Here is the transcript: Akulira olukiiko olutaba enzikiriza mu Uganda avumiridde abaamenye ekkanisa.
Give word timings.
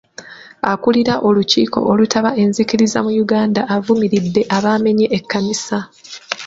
Akulira 0.71 1.13
olukiiko 1.27 1.79
olutaba 1.91 2.29
enzikiriza 2.43 2.99
mu 3.05 3.11
Uganda 3.23 3.61
avumiridde 3.75 4.41
abaamenye 4.57 5.05
ekkanisa. 5.17 5.79